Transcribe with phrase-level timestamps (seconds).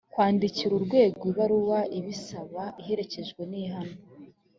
[0.13, 3.95] kwandikira urwego ibaruwa ibisaba iherekejwe nihana